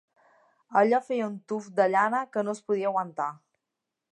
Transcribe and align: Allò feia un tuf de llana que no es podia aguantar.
Allò 0.79 0.99
feia 1.09 1.27
un 1.31 1.35
tuf 1.51 1.67
de 1.81 1.87
llana 1.97 2.25
que 2.33 2.45
no 2.49 2.57
es 2.59 2.65
podia 2.71 2.91
aguantar. 2.93 3.29